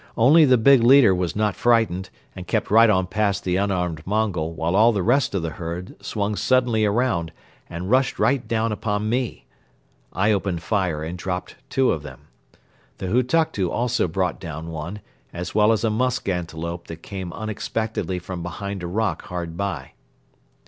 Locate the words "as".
15.31-15.53, 15.71-15.83